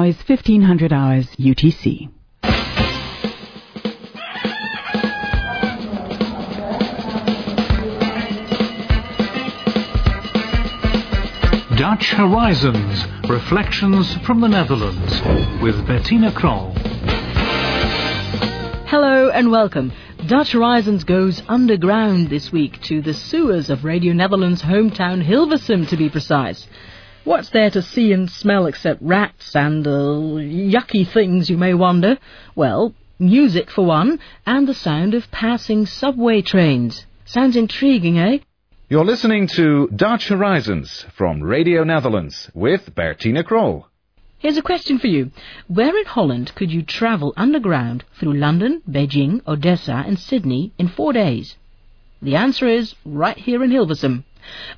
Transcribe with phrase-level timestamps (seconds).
[0.00, 2.08] now is 1500 hours UTC.
[11.76, 15.20] Dutch Horizons Reflections from the Netherlands
[15.62, 16.72] with Bettina Kroll.
[18.86, 19.92] Hello and welcome.
[20.26, 25.96] Dutch Horizons goes underground this week to the sewers of Radio Netherlands' hometown Hilversum to
[25.96, 26.66] be precise.
[27.24, 32.16] What's there to see and smell except rats and uh, yucky things, you may wonder?
[32.54, 37.04] Well, music for one, and the sound of passing subway trains.
[37.26, 38.38] Sounds intriguing, eh?
[38.88, 43.86] You're listening to Dutch Horizons from Radio Netherlands with Bertina Kroll.
[44.38, 45.30] Here's a question for you.
[45.68, 51.12] Where in Holland could you travel underground through London, Beijing, Odessa and Sydney in four
[51.12, 51.56] days?
[52.22, 54.24] The answer is right here in Hilversum.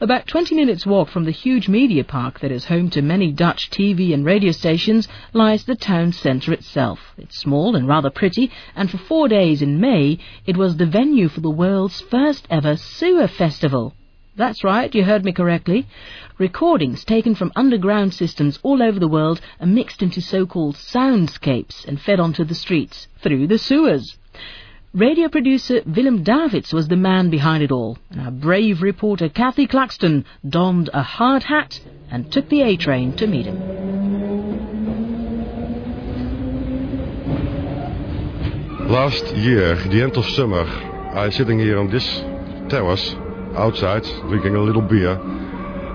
[0.00, 3.70] About 20 minutes walk from the huge media park that is home to many Dutch
[3.70, 7.14] TV and radio stations lies the town centre itself.
[7.16, 11.28] It's small and rather pretty, and for four days in May it was the venue
[11.28, 13.94] for the world's first ever sewer festival.
[14.34, 15.86] That's right, you heard me correctly.
[16.38, 22.00] Recordings taken from underground systems all over the world are mixed into so-called soundscapes and
[22.00, 24.16] fed onto the streets through the sewers.
[24.94, 29.66] Radio producer Willem Davids was the man behind it all, and our brave reporter Kathy
[29.66, 33.58] Claxton donned a hard hat and took the A-train to meet him.
[38.90, 40.60] Last year, the end of summer,
[41.14, 42.06] I was sitting here on this
[42.68, 43.16] terrace
[43.56, 45.18] outside drinking a little beer,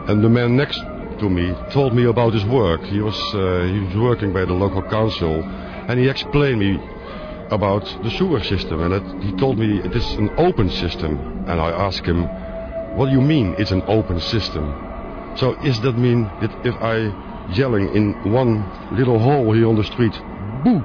[0.08, 0.80] and the man next
[1.20, 2.82] to me told me about his work.
[2.86, 6.80] He was uh, he was working by the local council, and he explained me
[7.52, 11.46] about the sewer system, and it, he told me it is an open system.
[11.48, 12.28] And I asked him,
[12.98, 14.66] "What do you mean it's an open system?"
[15.38, 17.14] So does that mean that if I
[17.54, 20.14] yelling in one little hole here on the street,
[20.64, 20.82] boo,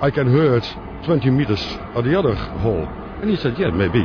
[0.00, 1.62] I can hear it 20 meters
[1.94, 2.86] at the other hole?
[3.20, 4.04] And he said, yeah, maybe.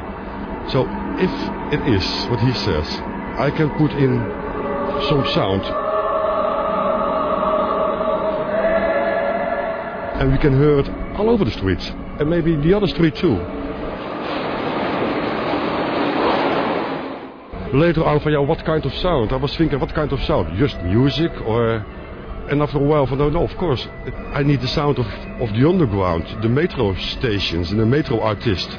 [0.72, 0.88] So
[1.20, 1.32] if
[1.74, 2.88] it is what he says,
[3.38, 4.18] I can put in
[5.10, 5.64] some sound.
[10.20, 11.92] And we can hear it all over the streets.
[12.22, 13.36] And maybe the other street too.
[17.76, 19.32] Later on for yeah, what kind of sound?
[19.34, 20.56] I was thinking, what kind of sound?
[20.56, 21.84] Just music or...
[22.52, 23.88] And after a while, van, no, of course,
[24.36, 25.08] I need the sound of,
[25.42, 28.70] of the underground, the metro stations and the metro artist.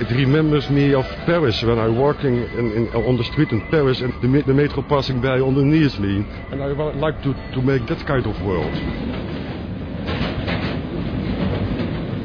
[0.00, 4.02] It remembers me of Paris when I'm working in, in, on the street in Paris
[4.02, 6.24] and the, the metro passing by underneath me.
[6.52, 9.33] And I like to, to make that kind of world.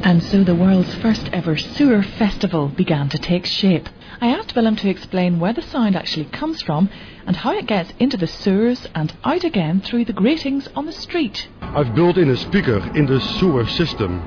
[0.02, 3.88] And so the world's first ever sewer festival began to take shape.
[4.20, 6.88] I asked Willem to explain where the sound actually comes from
[7.26, 10.92] and how it gets into the sewers and out again through the gratings on the
[10.92, 11.48] street.
[11.60, 14.22] I've built in a speaker in the sewer system,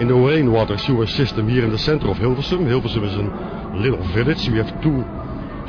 [0.00, 2.66] in the rainwater sewer system here in the center of Hilversum.
[2.66, 4.48] Hilversum is a little village.
[4.48, 5.04] We have two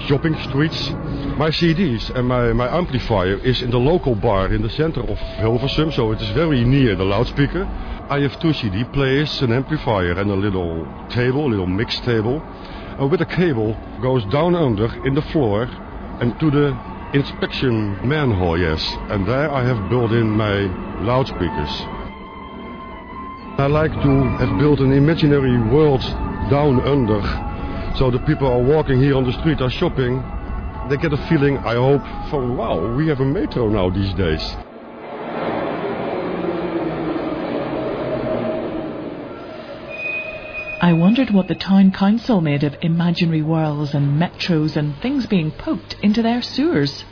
[0.08, 0.90] shopping streets.
[1.38, 5.18] My CDs and my, my amplifier is in the local bar in the center of
[5.18, 7.66] Hilversum, so it is very near the loudspeaker.
[8.10, 12.42] I have two CD players, an amplifier and a little table, a little mix table.
[13.00, 15.64] And with a cable goes down under in the floor
[16.22, 16.78] and to the
[17.14, 18.84] inspection manhole, yes.
[19.10, 21.72] And there I have built in my loudspeakers.
[23.58, 26.02] I like to have built an imaginary world
[26.50, 27.51] down under.
[27.96, 30.24] So the people are walking here on the street, are shopping.
[30.90, 34.42] They get a feeling, I hope, from wow, we have a metro now these days.
[40.82, 45.52] I wondered what the town council made of imaginary worlds and metros and things being
[45.52, 47.04] poked into their sewers.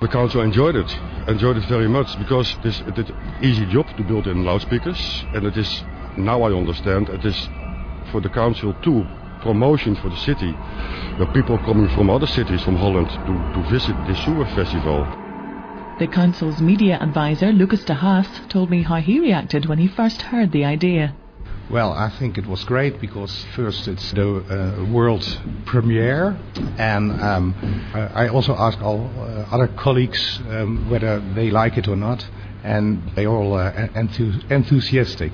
[0.00, 0.96] The council enjoyed it,
[1.26, 2.80] enjoyed it very much because it is
[3.10, 5.82] an easy job to build in loudspeakers, and it is
[6.16, 7.48] now I understand it is
[8.12, 9.04] for the council too
[9.40, 10.52] promotion for the city.
[11.18, 15.06] The people coming from other cities from Holland to, to visit the sewer festival.
[15.98, 20.22] The council's media advisor, Lucas de Haas, told me how he reacted when he first
[20.22, 21.14] heard the idea.
[21.70, 25.24] Well, I think it was great because first it's the uh, world
[25.66, 26.38] premiere,
[26.78, 27.54] and um,
[27.92, 32.26] I also asked all uh, other colleagues um, whether they like it or not,
[32.64, 35.32] and they all uh, enthu- enthusiastic.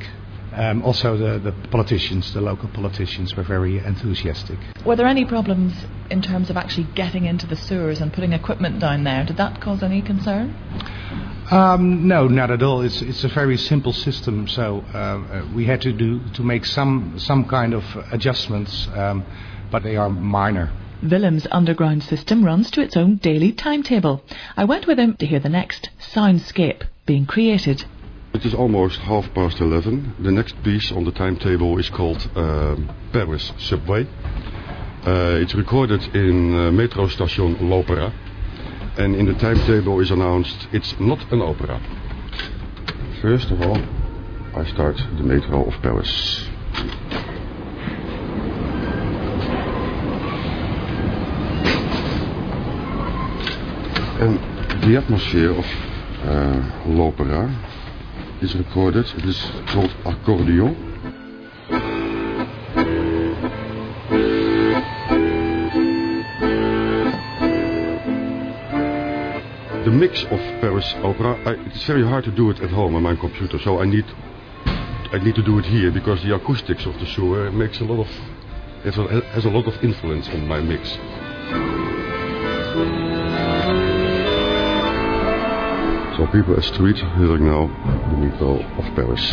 [0.55, 4.59] Um, also, the, the politicians, the local politicians, were very enthusiastic.
[4.87, 5.75] Were there any problems
[6.11, 9.25] in terms of actually getting into the sewers and putting equipment down there?
[9.25, 10.55] Did that cause any concern?
[11.51, 12.81] Um, no, not at all.
[12.81, 14.49] It's it's a very simple system.
[14.49, 19.25] So uh, uh, we had to do to make some some kind of adjustments, um,
[19.71, 20.73] but they are minor.
[21.03, 24.23] Willem's underground system runs to its own daily timetable.
[24.57, 27.85] I went with him to hear the next soundscape being created.
[28.35, 30.17] It is almost half past 11.
[30.19, 34.09] The next piece on the timetable is called um, Paris Subway.
[35.07, 38.13] Uh, it's recorded in uh, metro station L'Opera.
[38.99, 41.81] And in the timetable is announced it's not an opera.
[43.23, 43.79] First of all,
[44.57, 46.49] I start the metro of Paris.
[54.19, 55.65] And the atmosphere of
[56.25, 57.74] uh, L'Opera
[58.45, 59.07] is recorded.
[59.17, 60.77] It is called accordion.
[69.85, 73.03] The mix of Paris Opera, I, it's very hard to do it at home on
[73.03, 74.05] my computer, so I need
[75.15, 78.01] I need to do it here because the acoustics of the show makes a lot
[78.01, 78.11] of
[78.85, 80.99] has a, has a lot of influence on my mix.
[86.17, 87.67] So people at street hearing now
[88.11, 89.33] the metro of Paris.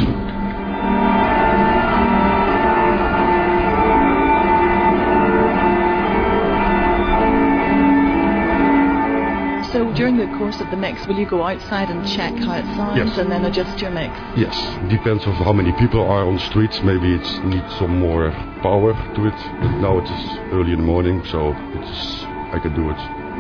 [9.72, 12.66] So during the course of the mix, will you go outside and check how it
[12.76, 13.18] sounds Yes.
[13.18, 14.14] and then adjust your mix?
[14.36, 14.56] Yes,
[14.90, 16.82] depends on how many people are on the streets.
[16.84, 18.32] Maybe it needs some more
[18.62, 19.40] power to it.
[19.62, 23.00] But now it is early in the morning, so it's I can do it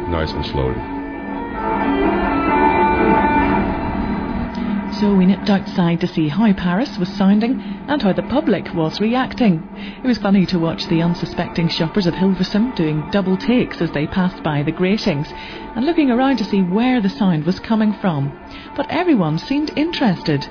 [0.10, 0.80] nice and slowly.
[5.02, 9.02] So we nipped outside to see how Paris was sounding and how the public was
[9.02, 9.68] reacting.
[10.04, 14.06] It was funny to watch the unsuspecting shoppers of Hilversum doing double takes as they
[14.06, 15.28] passed by the gratings
[15.76, 18.32] and looking around to see where the sound was coming from.
[18.76, 20.42] But everyone seemed interested.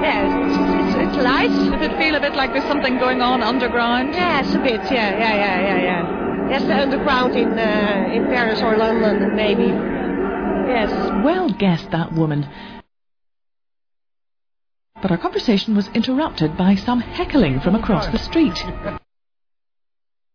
[0.00, 0.56] Yes, it's,
[0.94, 1.50] it's, it's nice.
[1.50, 4.14] Does it feel a bit like there's something going on underground?
[4.14, 4.80] Yes, a bit.
[4.84, 6.48] Yeah, yeah, yeah, yeah, yeah.
[6.48, 10.01] Yes, the underground in uh, in Paris or London, maybe.
[10.72, 10.90] Yes.
[11.22, 12.48] Well guessed, that woman.
[15.02, 18.56] But our conversation was interrupted by some heckling from across the street.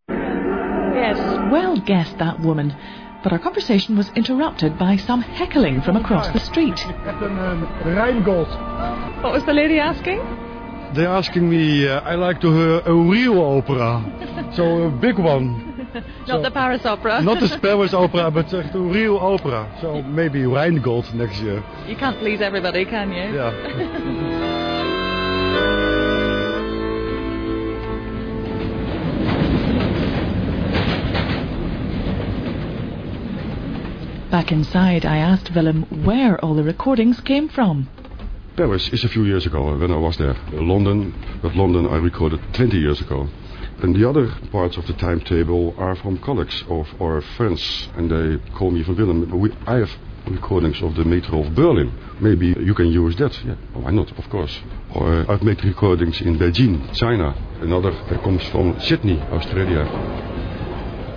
[0.10, 1.18] Yes.
[1.52, 2.76] Well guessed, that woman.
[3.24, 6.80] But our conversation was interrupted by some heckling from across the street.
[7.86, 8.50] Rheingold.
[9.24, 10.20] What was the lady asking?
[10.94, 14.54] They're asking me, uh, I like to hear a real opera.
[14.56, 15.77] so a big one.
[16.28, 17.22] Not the Paris Opera.
[17.22, 19.70] Not the Paris opera, but uh, a real opera.
[19.82, 21.64] So maybe Rheingold next year.
[21.88, 23.36] You can't please everybody, can you?
[23.38, 24.58] Yeah.
[34.30, 37.88] Back inside, I asked Willem where all the recordings came from.
[38.58, 40.36] Paris is a few years ago when I was there.
[40.52, 43.30] London, but London I recorded 20 years ago.
[43.80, 48.52] And the other parts of the timetable are from colleagues of or friends, and they
[48.54, 49.40] call me from Willem.
[49.40, 49.92] We, I have
[50.28, 51.94] recordings of the Metro of Berlin.
[52.20, 53.38] Maybe you can use that.
[53.46, 54.18] Yeah, why not?
[54.18, 54.60] Of course.
[54.96, 57.36] Or I've made recordings in Beijing, China.
[57.62, 59.84] Another uh, comes from Sydney, Australia.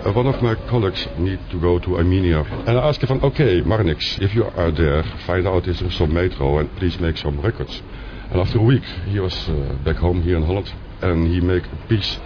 [0.05, 2.41] Uh, one of my colleagues need to go to Armenia.
[2.41, 6.13] And I asked him, okay, Marnix, if you are there, find out is there some
[6.13, 7.81] metro and please make some records.
[8.29, 10.71] And after a week, he was uh, back home here in Holland
[11.01, 12.17] and he made a piece.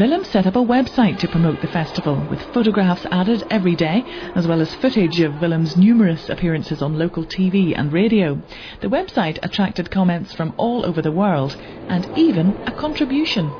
[0.00, 4.02] Willem set up a website to promote the festival, with photographs added every day,
[4.34, 8.40] as well as footage of Willem's numerous appearances on local TV and radio.
[8.80, 11.54] The website attracted comments from all over the world,
[11.88, 13.52] and even a contribution.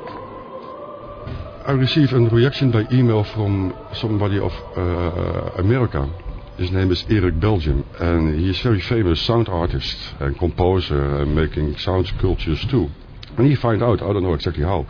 [1.63, 6.09] I received a reaction by email from somebody of uh, America.
[6.57, 11.35] His name is Erik Belgum, and he is very famous sound artist and composer, and
[11.35, 12.89] making sound sculptures too.
[13.37, 14.87] And he found out, I don't know exactly how,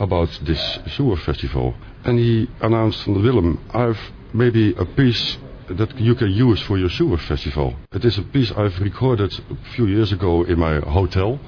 [0.00, 1.74] about this sewer festival.
[2.04, 4.00] And he announced from Willem, I've
[4.32, 5.36] maybe a piece
[5.68, 7.74] that you can use for your sewer festival.
[7.92, 11.38] It is a piece I've recorded a few years ago in my hotel.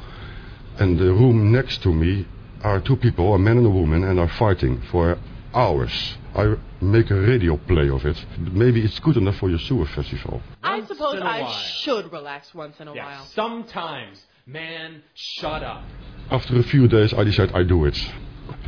[0.78, 2.26] And the room next to me
[2.66, 5.18] are two people, a man and a woman, and are fighting for
[5.54, 6.16] hours.
[6.34, 8.18] I make a radio play of it.
[8.38, 10.42] Maybe it's good enough for your sewer festival.
[10.62, 11.52] I suppose I while.
[11.52, 13.24] should relax once in a Yeah, while.
[13.26, 14.22] sometimes.
[14.46, 15.82] Man, shut up.
[16.30, 17.98] After a few days, I decide I do it.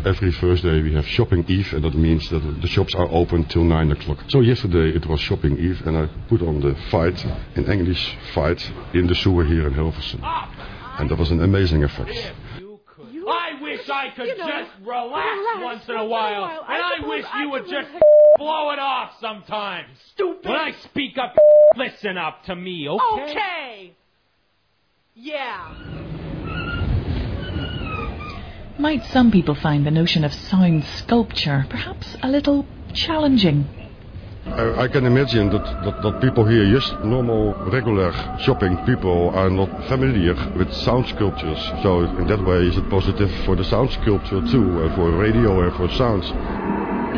[0.04, 3.64] Every Thursday we have shopping eve, and that means that the shops are open till
[3.64, 4.18] 9 o'clock.
[4.28, 7.18] So yesterday it was shopping eve, and I put on the fight,
[7.56, 8.60] in English, fight,
[8.94, 10.20] in the sewer here in Hilversum.
[10.22, 10.96] Ah!
[10.98, 12.32] And that was an amazing effect.
[13.90, 16.04] I wish I could you know, just relax, relax once in a once in a
[16.04, 16.64] while, while.
[16.66, 17.88] I and I, suppose wish I you would could just
[18.36, 19.88] blow it off sometimes.
[20.12, 20.48] Stupid.
[20.48, 21.34] When I speak up,
[21.76, 23.30] listen up to me, okay?
[23.30, 23.92] Okay.
[25.14, 25.74] Yeah.
[28.78, 32.64] Might some people find the notion of sound sculpture perhaps a little
[32.94, 33.87] challenging?
[34.56, 39.50] I, I can imagine that, that, that people here, just normal, regular shopping people, are
[39.50, 41.58] not familiar with sound sculptures.
[41.82, 45.60] So in that way, is it positive for the sound sculpture too, uh, for radio
[45.62, 46.32] and for sounds?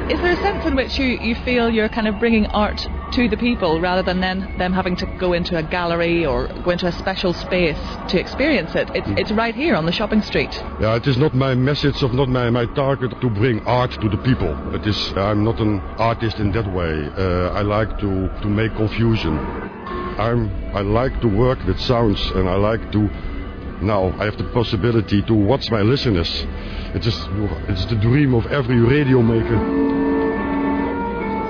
[0.09, 2.80] Is there a sense in which you, you feel you're kind of bringing art
[3.12, 6.71] to the people rather than then them having to go into a gallery or go
[6.71, 7.78] into a special space
[8.09, 8.90] to experience it?
[8.95, 10.52] It's, it's right here on the shopping street.
[10.80, 14.09] Yeah, it is not my message of not my, my target to bring art to
[14.09, 14.75] the people.
[14.75, 17.09] It is I'm not an artist in that way.
[17.16, 19.38] Uh, I like to, to make confusion.
[20.19, 23.09] I'm I like to work with sounds and I like to
[23.82, 26.46] now I have the possibility to watch my listeners.
[26.94, 27.28] It is just,
[27.68, 29.58] it's the dream of every radio maker.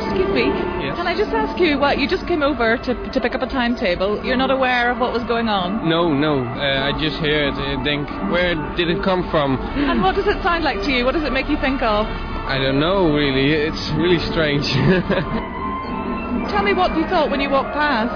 [0.01, 0.51] Excuse me.
[0.97, 3.47] Can I just ask you what you just came over to, to pick up a
[3.47, 4.25] timetable?
[4.25, 5.89] You're not aware of what was going on?
[5.89, 6.45] No, no.
[6.45, 7.55] Uh, I just hear it.
[7.55, 9.57] I think, where did it come from?
[9.61, 11.05] And what does it sound like to you?
[11.05, 12.07] What does it make you think of?
[12.07, 13.53] I don't know, really.
[13.53, 14.69] It's really strange.
[16.51, 18.13] Tell me what you thought when you walked past.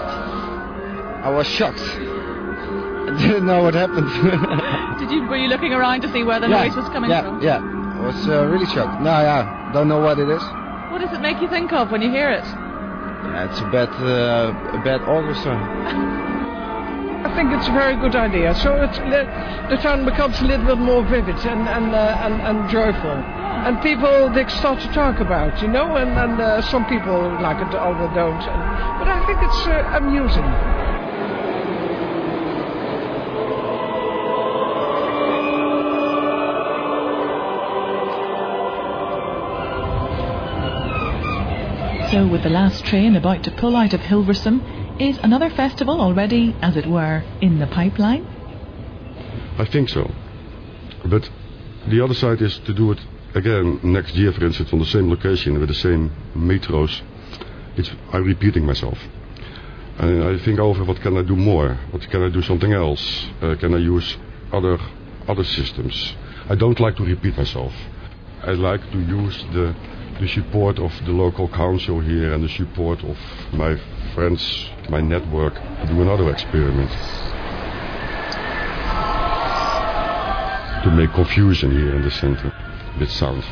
[1.25, 1.81] I was shocked.
[3.15, 4.11] I didn't know what happened.
[4.99, 7.23] Did you were you looking around to see where the yeah, noise was coming yeah,
[7.23, 7.41] from?
[7.41, 7.99] Yeah, yeah.
[7.99, 9.01] I was uh, really shocked.
[9.01, 10.43] No, yeah, don't know what it is.
[10.91, 12.45] What does it make you think of when you hear it?
[12.45, 15.55] Yeah, it's a bad, uh, a bad orchestra.
[17.25, 18.55] I think it's a very good idea.
[18.57, 22.69] So it's, the town becomes a little bit more vivid and and uh, and, and
[22.69, 23.17] joyful,
[23.67, 27.63] and people they start to talk about, you know, and and uh, some people like
[27.63, 28.43] it, others don't.
[28.43, 28.61] And,
[28.99, 30.84] but I think it's uh, amusing.
[42.15, 46.55] So, with the last train about to pull out of Hilversum, is another festival already,
[46.63, 48.25] as it were, in the pipeline?
[49.59, 50.09] I think so.
[51.05, 51.29] But
[51.89, 53.01] the other side is to do it
[53.35, 57.03] again next year, for instance, on the same location with the same metros.
[57.77, 58.99] It's, I'm repeating myself.
[59.99, 61.75] And I think over what can I do more?
[61.91, 63.27] What can I do something else?
[63.43, 64.17] Uh, can I use
[64.53, 64.79] other
[65.27, 66.15] other systems?
[66.49, 67.73] I don't like to repeat myself.
[68.41, 69.75] I like to use the
[70.21, 73.17] the support of the local council here and the support of
[73.53, 73.77] my
[74.15, 76.91] friends, my network, to do another experiment.
[80.85, 82.53] To make confusion here in the center
[82.99, 83.43] with sound.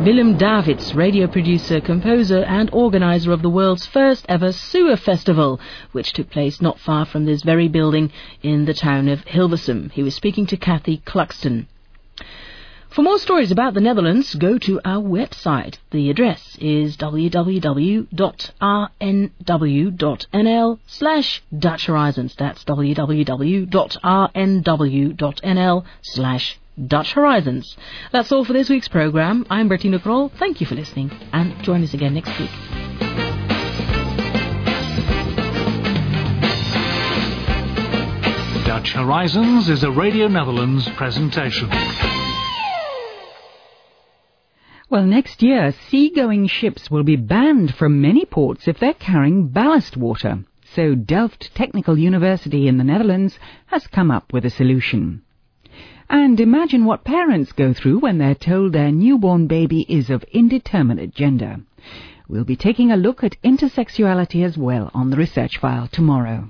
[0.00, 5.60] Willem Davids, radio producer, composer, and organizer of the world's first ever sewer festival,
[5.92, 8.10] which took place not far from this very building
[8.42, 9.90] in the town of Hilversum.
[9.92, 11.68] He was speaking to Kathy Claxton.
[12.88, 15.76] For more stories about the Netherlands, go to our website.
[15.90, 18.08] The address is www.rnw.nl
[20.86, 22.34] slash Dutch Horizons.
[22.36, 23.04] That's www.rnw.nl
[26.00, 27.76] slash Dutch Horizons.
[28.12, 29.46] That's all for this week's programme.
[29.50, 30.30] I'm Bertina Kroll.
[30.30, 32.50] Thank you for listening and join us again next week.
[38.64, 41.68] Dutch Horizons is a Radio Netherlands presentation.
[44.88, 49.96] Well, next year, seagoing ships will be banned from many ports if they're carrying ballast
[49.96, 50.44] water.
[50.74, 55.22] So Delft Technical University in the Netherlands has come up with a solution.
[56.12, 61.14] And imagine what parents go through when they're told their newborn baby is of indeterminate
[61.14, 61.58] gender.
[62.28, 66.48] We'll be taking a look at intersexuality as well on the research file tomorrow.